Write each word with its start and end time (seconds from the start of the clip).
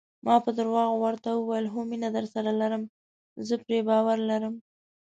ما 0.25 0.35
په 0.45 0.51
درواغو 0.57 0.95
ورته 1.05 1.29
وویل: 1.33 1.65
هو، 1.73 1.79
مینه 1.89 2.09
درسره 2.17 2.51
لرم، 2.61 2.83
زه 3.47 3.55
پرې 3.65 3.79
باور 3.89 4.17
لرم. 4.29 4.55